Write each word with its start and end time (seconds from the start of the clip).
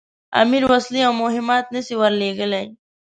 امیر 0.41 0.63
وسلې 0.71 1.01
او 1.07 1.13
مهمات 1.23 1.65
نه 1.75 1.81
سي 1.87 1.93
ورلېږلای. 1.97 2.65